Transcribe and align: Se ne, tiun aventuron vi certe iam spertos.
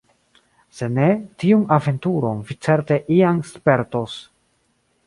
Se 0.77 0.87
ne, 0.93 1.09
tiun 1.43 1.67
aventuron 1.77 2.41
vi 2.49 2.59
certe 2.69 2.99
iam 3.19 3.45
spertos. 3.53 4.19